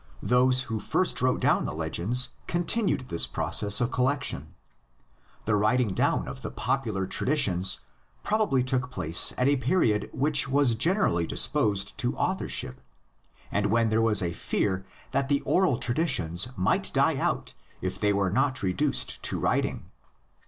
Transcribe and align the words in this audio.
Those 0.23 0.61
who 0.61 0.79
first 0.79 1.21
wrote 1.21 1.39
down 1.41 1.63
the 1.63 1.75
legends 1.75 2.29
continued 2.47 3.09
this 3.09 3.27
process 3.27 3.79
of 3.79 3.91
collection. 3.91 4.55
The 5.45 5.55
writing 5.55 5.89
down 5.89 6.27
of 6.27 6.41
the 6.41 6.49
popular 6.49 7.05
traditions 7.05 7.81
probably 8.23 8.63
took 8.63 8.89
place 8.89 9.31
at 9.37 9.47
a 9.47 9.57
period 9.57 10.09
which 10.11 10.47
was 10.49 10.73
generally 10.73 11.27
disposed 11.27 11.95
to 11.99 12.17
authorship 12.17 12.81
and 13.51 13.67
when 13.67 13.89
there 13.89 14.01
was 14.01 14.23
a 14.23 14.33
fear 14.33 14.83
that 15.11 15.29
the 15.29 15.41
oral 15.41 15.77
traditions 15.77 16.47
might 16.57 16.91
die 16.95 17.17
out 17.17 17.53
if 17.79 17.99
they 17.99 18.11
were 18.11 18.31
not 18.31 18.63
reduced 18.63 19.21
to 19.21 19.37
writing. 19.37 19.85